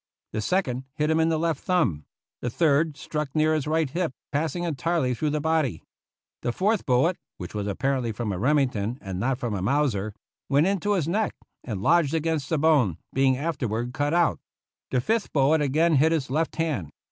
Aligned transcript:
The 0.33 0.41
second 0.41 0.85
hit 0.95 1.11
him 1.11 1.19
in 1.19 1.29
the 1.29 1.37
left 1.37 1.61
thumb. 1.63 2.05
The 2.41 2.49
third 2.49 2.97
struck 2.97 3.35
near 3.35 3.53
his 3.53 3.67
right 3.67 3.87
hip, 3.87 4.11
passing 4.31 4.63
entirely 4.63 5.13
through 5.13 5.29
the 5.29 5.39
body. 5.39 5.83
The 6.41 6.51
fourth 6.51 6.87
bullet 6.87 7.17
(which 7.37 7.53
was 7.53 7.67
apparently 7.67 8.11
from 8.11 8.31
a 8.33 8.39
Remington 8.39 8.97
and 8.99 9.19
not 9.19 9.37
from 9.37 9.53
a 9.53 9.61
Mauser) 9.61 10.15
went 10.49 10.65
into 10.65 10.93
his 10.93 11.07
neck 11.07 11.35
and 11.63 11.83
lodged 11.83 12.15
against 12.15 12.49
the 12.49 12.57
bone, 12.57 12.97
being 13.13 13.37
afterward 13.37 13.93
cut 13.93 14.11
out. 14.15 14.39
The 14.89 15.01
fifth 15.01 15.31
bullet 15.33 15.61
again 15.61 15.93
hit 15.97 16.11
his 16.11 16.31
left 16.31 16.55
hand. 16.55 16.89